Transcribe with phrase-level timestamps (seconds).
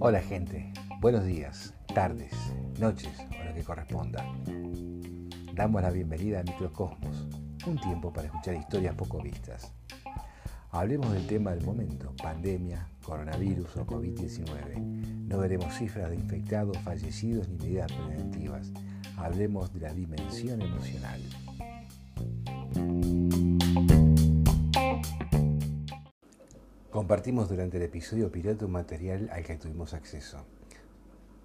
[0.00, 2.34] Hola gente, buenos días, tardes,
[2.78, 4.26] noches o lo que corresponda.
[5.54, 7.26] Damos la bienvenida a Microcosmos,
[7.66, 9.72] un tiempo para escuchar historias poco vistas.
[10.70, 14.82] Hablemos del tema del momento, pandemia, coronavirus o COVID-19.
[15.28, 18.70] No veremos cifras de infectados, fallecidos ni medidas preventivas.
[19.16, 21.22] Hablemos de la dimensión emocional.
[26.98, 30.38] Compartimos durante el episodio piloto un material al que tuvimos acceso.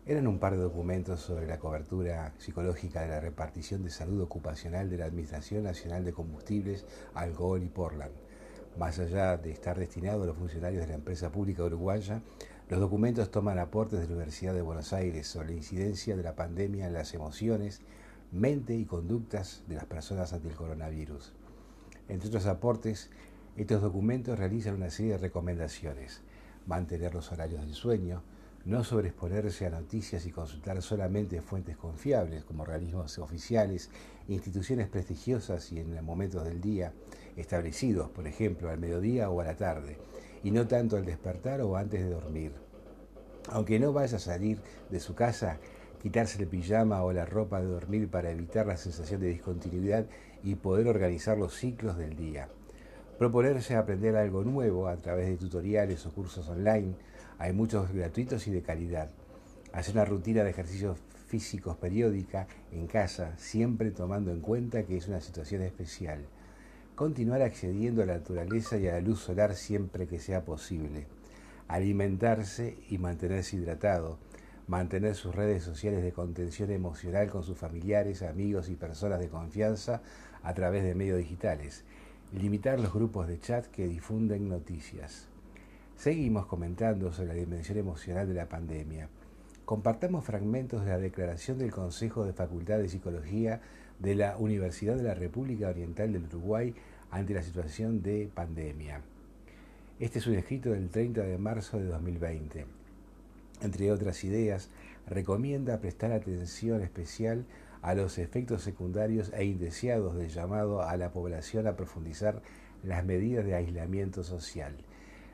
[0.07, 4.89] Eran un par de documentos sobre la cobertura psicológica de la repartición de salud ocupacional
[4.89, 8.13] de la Administración Nacional de Combustibles, Alcohol y Portland.
[8.79, 12.23] Más allá de estar destinado a los funcionarios de la empresa pública uruguaya,
[12.67, 16.35] los documentos toman aportes de la Universidad de Buenos Aires sobre la incidencia de la
[16.35, 17.81] pandemia en las emociones,
[18.31, 21.31] mente y conductas de las personas ante el coronavirus.
[22.09, 23.11] Entre otros aportes,
[23.55, 26.21] estos documentos realizan una serie de recomendaciones.
[26.65, 28.23] Mantener los horarios del sueño,
[28.65, 33.91] no sobreexponerse a noticias y consultar solamente fuentes confiables como organismos oficiales,
[34.27, 36.93] instituciones prestigiosas y en momentos del día
[37.35, 39.97] establecidos, por ejemplo, al mediodía o a la tarde,
[40.43, 42.53] y no tanto al despertar o antes de dormir.
[43.49, 45.59] Aunque no vaya a salir de su casa,
[46.01, 50.07] quitarse el pijama o la ropa de dormir para evitar la sensación de discontinuidad
[50.41, 52.49] y poder organizar los ciclos del día.
[53.23, 56.93] Proponerse aprender algo nuevo a través de tutoriales o cursos online.
[57.39, 59.11] Hay muchos gratuitos y de calidad.
[59.71, 65.07] Hacer una rutina de ejercicios físicos periódica en casa, siempre tomando en cuenta que es
[65.07, 66.25] una situación especial.
[66.95, 71.07] Continuar accediendo a la naturaleza y a la luz solar siempre que sea posible.
[71.69, 74.17] Alimentarse y mantenerse hidratado.
[74.67, 80.01] Mantener sus redes sociales de contención emocional con sus familiares, amigos y personas de confianza
[80.43, 81.85] a través de medios digitales
[82.33, 85.27] limitar los grupos de chat que difunden noticias.
[85.95, 89.07] Seguimos comentando sobre la dimensión emocional de la pandemia.
[89.65, 93.61] Compartamos fragmentos de la declaración del Consejo de Facultad de Psicología
[93.99, 96.73] de la Universidad de la República Oriental del Uruguay
[97.11, 99.01] ante la situación de pandemia.
[99.99, 102.65] Este es un escrito del 30 de marzo de 2020.
[103.61, 104.69] Entre otras ideas,
[105.07, 107.45] recomienda prestar atención especial
[107.83, 112.41] a los efectos secundarios e indeseados del llamado a la población a profundizar
[112.81, 114.73] las medidas de aislamiento social.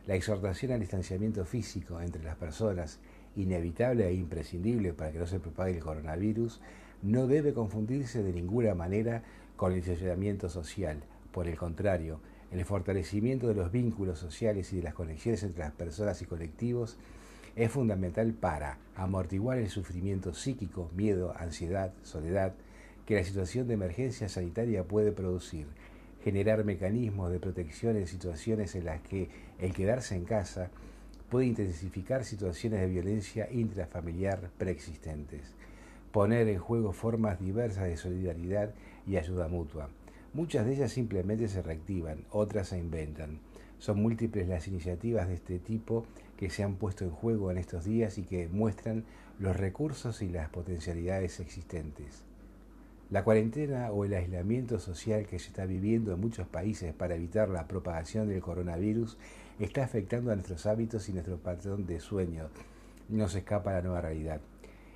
[0.08, 3.00] La exhortación al distanciamiento físico entre las personas,
[3.36, 6.60] inevitable e imprescindible para que no se propague el coronavirus,
[7.04, 9.24] no debe confundirse de ninguna manera
[9.56, 11.04] con el aislamiento social.
[11.32, 12.20] Por el contrario,
[12.52, 16.98] el fortalecimiento de los vínculos sociales y de las conexiones entre las personas y colectivos
[17.56, 22.54] es fundamental para amortiguar el sufrimiento psíquico, miedo, ansiedad, soledad
[23.06, 25.68] que la situación de emergencia sanitaria puede producir,
[26.24, 29.30] generar mecanismos de protección en situaciones en las que
[29.60, 30.70] el quedarse en casa
[31.30, 35.54] puede intensificar situaciones de violencia intrafamiliar preexistentes,
[36.12, 38.74] poner en juego formas diversas de solidaridad
[39.08, 39.90] y ayuda mutua.
[40.34, 43.40] Muchas de ellas simplemente se reactivan, otras se inventan.
[43.80, 46.06] Son múltiples las iniciativas de este tipo
[46.38, 49.06] que se han puesto en juego en estos días y que muestran
[49.40, 52.24] los recursos y las potencialidades existentes.
[53.10, 57.50] La cuarentena o el aislamiento social que se está viviendo en muchos países para evitar
[57.50, 59.18] la propagación del coronavirus
[59.60, 62.50] está afectando a nuestros hábitos y nuestro patrón de sueño.
[63.08, 64.42] No se escapa la nueva realidad.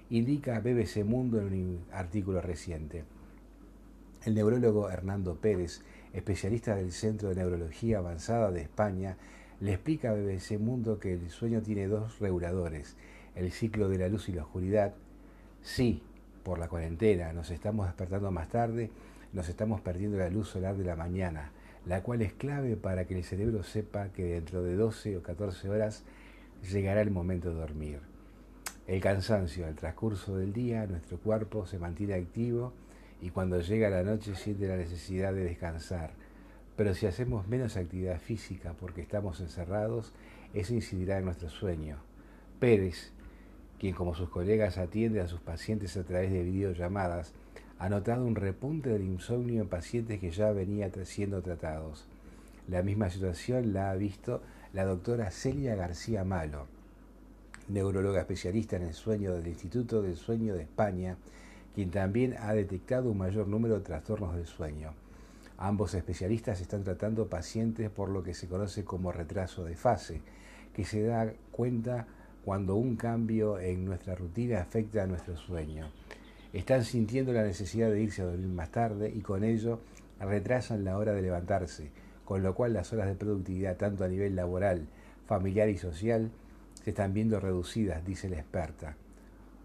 [0.10, 3.04] Indica BBC Mundo en un artículo reciente.
[4.26, 5.82] El neurólogo Hernando Pérez
[6.14, 9.18] especialista del Centro de Neurología Avanzada de España,
[9.60, 12.96] le explica a BBC Mundo que el sueño tiene dos reguladores,
[13.36, 14.94] el ciclo de la luz y la oscuridad.
[15.62, 16.04] Sí,
[16.44, 18.92] por la cuarentena nos estamos despertando más tarde,
[19.32, 21.52] nos estamos perdiendo la luz solar de la mañana,
[21.86, 25.70] la cual es clave para que el cerebro sepa que dentro de 12 o 14
[25.70, 26.04] horas
[26.72, 28.00] llegará el momento de dormir.
[28.86, 32.74] El cansancio al transcurso del día, nuestro cuerpo se mantiene activo
[33.24, 36.12] y cuando llega la noche siente la necesidad de descansar.
[36.76, 40.12] Pero si hacemos menos actividad física porque estamos encerrados,
[40.54, 42.00] eso incidirá en nuestro sueño.
[42.60, 43.14] Pérez,
[43.80, 47.34] quien como sus colegas atiende a sus pacientes a través de videollamadas,
[47.80, 52.06] ha notado un repunte del insomnio en pacientes que ya venían siendo tratados.
[52.68, 54.42] La misma situación la ha visto
[54.74, 56.68] la doctora Celia García Malo,
[57.70, 61.16] neuróloga especialista en el sueño del Instituto del Sueño de España,
[61.74, 64.94] quien también ha detectado un mayor número de trastornos del sueño.
[65.58, 70.22] Ambos especialistas están tratando pacientes por lo que se conoce como retraso de fase,
[70.74, 72.08] que se da cuenta
[72.44, 75.90] cuando un cambio en nuestra rutina afecta a nuestro sueño.
[76.52, 79.80] Están sintiendo la necesidad de irse a dormir más tarde y con ello
[80.20, 81.90] retrasan la hora de levantarse,
[82.26, 84.88] con lo cual las horas de productividad, tanto a nivel laboral,
[85.26, 86.32] familiar y social,
[86.84, 88.96] se están viendo reducidas, dice la experta.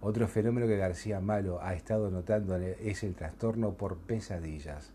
[0.01, 4.93] Otro fenómeno que García Malo ha estado notando es el trastorno por pesadillas.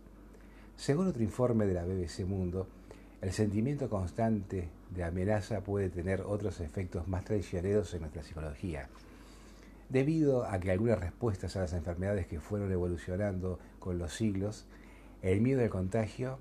[0.77, 2.67] Según otro informe de la BBC Mundo,
[3.21, 8.87] el sentimiento constante de amenaza puede tener otros efectos más traicioneros en nuestra psicología.
[9.89, 14.65] Debido a que algunas respuestas a las enfermedades que fueron evolucionando con los siglos,
[15.21, 16.37] el miedo al contagio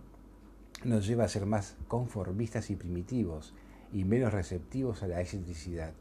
[0.84, 3.54] nos lleva a ser más conformistas y primitivos
[3.92, 5.92] y menos receptivos a la excentricidad.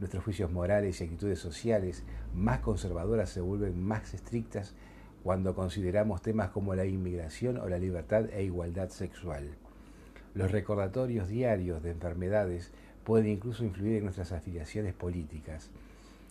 [0.00, 2.04] Nuestros juicios morales y actitudes sociales
[2.34, 4.74] más conservadoras se vuelven más estrictas
[5.22, 9.50] cuando consideramos temas como la inmigración o la libertad e igualdad sexual.
[10.32, 12.72] Los recordatorios diarios de enfermedades
[13.04, 15.68] pueden incluso influir en nuestras afiliaciones políticas.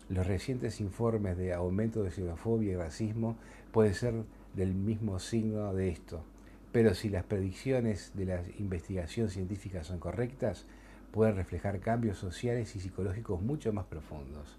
[0.10, 3.38] Los recientes informes de aumento de xenofobia y racismo
[3.72, 4.16] pueden ser
[4.56, 6.24] del mismo signo de esto.
[6.72, 10.66] Pero si las predicciones de la investigación científica son correctas,
[11.12, 14.58] pueden reflejar cambios sociales y psicológicos mucho más profundos.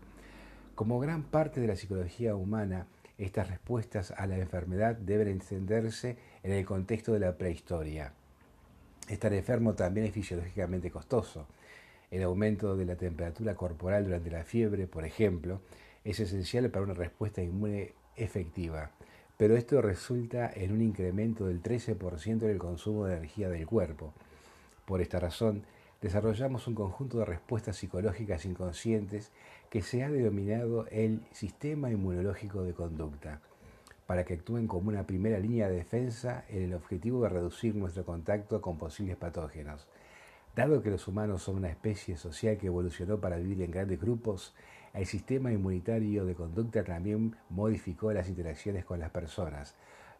[0.74, 2.86] Como gran parte de la psicología humana,
[3.18, 8.12] estas respuestas a la enfermedad deben entenderse en el contexto de la prehistoria.
[9.08, 11.46] Estar enfermo también es fisiológicamente costoso.
[12.10, 15.60] El aumento de la temperatura corporal durante la fiebre, por ejemplo,
[16.04, 18.90] es esencial para una respuesta inmune efectiva
[19.40, 24.12] pero esto resulta en un incremento del 13% del consumo de energía del cuerpo.
[24.84, 25.62] Por esta razón,
[26.00, 29.32] desarrollamos un conjunto de respuestas psicológicas inconscientes
[29.68, 33.40] que se ha denominado el sistema inmunológico de conducta,
[34.06, 38.04] para que actúen como una primera línea de defensa en el objetivo de reducir nuestro
[38.04, 39.86] contacto con posibles patógenos.
[40.56, 44.54] Dado que los humanos son una especie social que evolucionó para vivir en grandes grupos,
[44.92, 49.76] el sistema inmunitario de conducta también modificó las interacciones con las personas,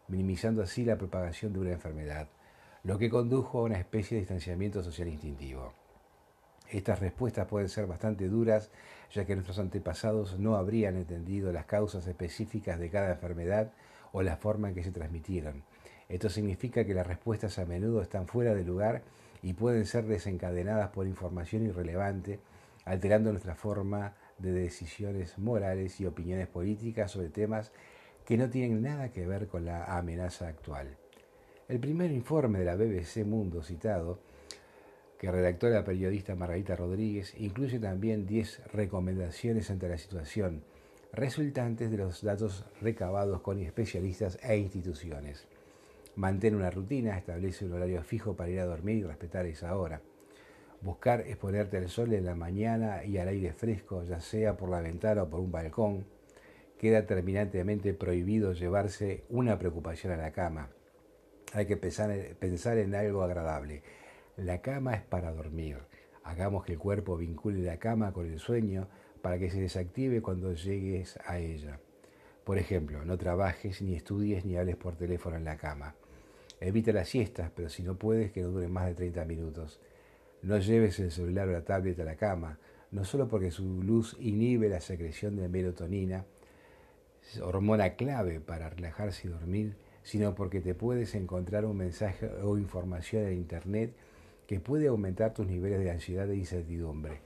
[0.07, 2.29] minimizando así la propagación de una enfermedad,
[2.83, 5.73] lo que condujo a una especie de distanciamiento social instintivo.
[6.69, 8.71] Estas respuestas pueden ser bastante duras,
[9.11, 13.71] ya que nuestros antepasados no habrían entendido las causas específicas de cada enfermedad
[14.13, 15.63] o la forma en que se transmitieron.
[16.09, 19.03] Esto significa que las respuestas a menudo están fuera de lugar
[19.43, 22.39] y pueden ser desencadenadas por información irrelevante,
[22.85, 27.71] alterando nuestra forma de decisiones morales y opiniones políticas sobre temas
[28.25, 31.00] que no tienen nada que ver con la amenaza actual.
[31.71, 34.19] El primer informe de la BBC Mundo citado,
[35.17, 40.65] que redactó la periodista Margarita Rodríguez, incluye también 10 recomendaciones ante la situación,
[41.13, 45.47] resultantes de los datos recabados con especialistas e instituciones.
[46.17, 50.01] Mantén una rutina, establece un horario fijo para ir a dormir y respetar esa hora.
[50.81, 54.81] Buscar exponerte al sol en la mañana y al aire fresco, ya sea por la
[54.81, 56.03] ventana o por un balcón.
[56.77, 60.67] Queda terminantemente prohibido llevarse una preocupación a la cama.
[61.53, 63.83] Hay que pensar, en algo agradable.
[64.37, 65.79] La cama es para dormir.
[66.23, 68.87] Hagamos que el cuerpo vincule la cama con el sueño
[69.21, 71.79] para que se desactive cuando llegues a ella.
[72.45, 75.95] Por ejemplo, no trabajes, ni estudies, ni hables por teléfono en la cama.
[76.61, 79.81] Evita las siestas, pero si no puedes, que no duren más de 30 minutos.
[80.43, 82.59] No lleves el celular o la tablet a la cama,
[82.91, 86.25] no solo porque su luz inhibe la secreción de melatonina,
[87.41, 93.25] hormona clave para relajarse y dormir, sino porque te puedes encontrar un mensaje o información
[93.27, 93.93] en Internet
[94.47, 97.19] que puede aumentar tus niveles de ansiedad e incertidumbre.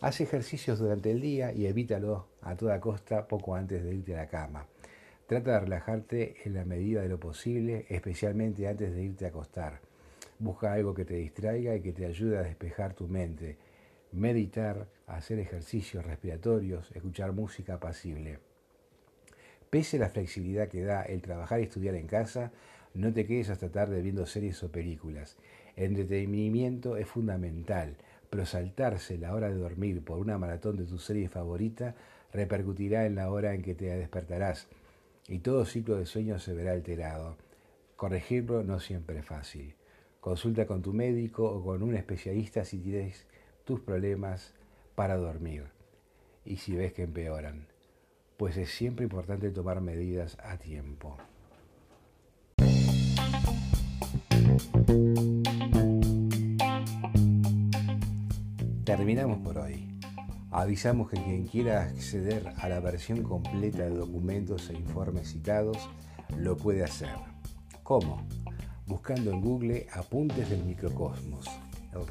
[0.00, 4.18] Haz ejercicios durante el día y evítalo a toda costa poco antes de irte a
[4.18, 4.66] la cama.
[5.26, 9.80] Trata de relajarte en la medida de lo posible, especialmente antes de irte a acostar.
[10.38, 13.56] Busca algo que te distraiga y que te ayude a despejar tu mente.
[14.12, 18.45] Meditar, hacer ejercicios respiratorios, escuchar música apacible.
[19.76, 22.50] Pese a la flexibilidad que da el trabajar y estudiar en casa,
[22.94, 25.36] no te quedes hasta tarde viendo series o películas.
[25.76, 27.98] El entretenimiento es fundamental,
[28.30, 31.94] pero saltarse la hora de dormir por una maratón de tu serie favorita
[32.32, 34.66] repercutirá en la hora en que te despertarás
[35.28, 37.36] y todo ciclo de sueño se verá alterado.
[37.96, 39.74] Corregirlo no siempre es fácil.
[40.20, 43.26] Consulta con tu médico o con un especialista si tienes
[43.66, 44.54] tus problemas
[44.94, 45.64] para dormir
[46.46, 47.66] y si ves que empeoran,
[48.36, 51.16] pues es siempre importante tomar medidas a tiempo.
[58.84, 59.88] Terminamos por hoy.
[60.50, 65.90] Avisamos que quien quiera acceder a la versión completa de documentos e informes citados
[66.38, 67.10] lo puede hacer.
[67.82, 68.26] ¿Cómo?
[68.86, 71.46] buscando en Google Apuntes del Microcosmos.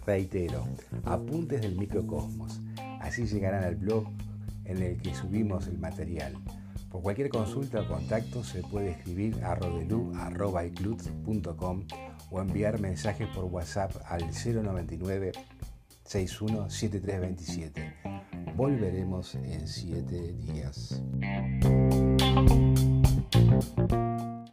[0.06, 0.66] Reitero,
[1.06, 2.60] Apuntes del Microcosmos.
[3.00, 4.06] Así llegarán al blog
[4.66, 6.36] en el que subimos el material.
[6.90, 9.88] Por cualquier consulta o contacto se puede escribir a rodelu.com
[12.32, 15.32] o enviar mensajes por WhatsApp al 099
[16.04, 17.94] 61 7327.
[18.56, 21.02] Volveremos en 7 días.